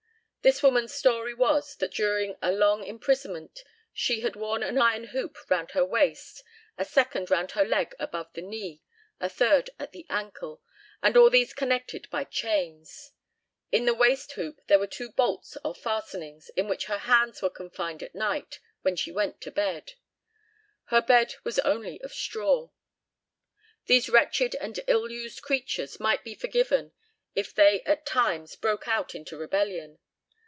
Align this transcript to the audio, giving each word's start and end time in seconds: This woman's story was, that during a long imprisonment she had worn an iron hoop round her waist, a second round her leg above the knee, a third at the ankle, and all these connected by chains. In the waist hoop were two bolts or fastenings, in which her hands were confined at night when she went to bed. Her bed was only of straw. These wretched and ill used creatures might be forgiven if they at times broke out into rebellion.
This 0.43 0.63
woman's 0.63 0.91
story 0.95 1.35
was, 1.35 1.75
that 1.75 1.93
during 1.93 2.35
a 2.41 2.51
long 2.51 2.83
imprisonment 2.83 3.63
she 3.93 4.21
had 4.21 4.35
worn 4.35 4.63
an 4.63 4.79
iron 4.79 5.03
hoop 5.13 5.37
round 5.51 5.69
her 5.73 5.85
waist, 5.85 6.43
a 6.79 6.83
second 6.83 7.29
round 7.29 7.51
her 7.51 7.63
leg 7.63 7.93
above 7.99 8.33
the 8.33 8.41
knee, 8.41 8.81
a 9.19 9.29
third 9.29 9.69
at 9.77 9.91
the 9.91 10.07
ankle, 10.09 10.63
and 11.03 11.15
all 11.15 11.29
these 11.29 11.53
connected 11.53 12.09
by 12.09 12.23
chains. 12.23 13.11
In 13.71 13.85
the 13.85 13.93
waist 13.93 14.31
hoop 14.31 14.59
were 14.67 14.87
two 14.87 15.11
bolts 15.11 15.57
or 15.63 15.75
fastenings, 15.75 16.49
in 16.57 16.67
which 16.67 16.85
her 16.85 16.97
hands 16.97 17.43
were 17.43 17.51
confined 17.51 18.01
at 18.01 18.15
night 18.15 18.57
when 18.81 18.95
she 18.95 19.11
went 19.11 19.41
to 19.41 19.51
bed. 19.51 19.93
Her 20.85 21.03
bed 21.03 21.35
was 21.43 21.59
only 21.59 22.01
of 22.01 22.15
straw. 22.15 22.71
These 23.85 24.09
wretched 24.09 24.55
and 24.55 24.79
ill 24.87 25.11
used 25.11 25.43
creatures 25.43 25.99
might 25.99 26.23
be 26.23 26.33
forgiven 26.33 26.93
if 27.35 27.53
they 27.53 27.81
at 27.83 28.07
times 28.07 28.55
broke 28.55 28.87
out 28.87 29.13
into 29.13 29.37
rebellion. 29.37 29.99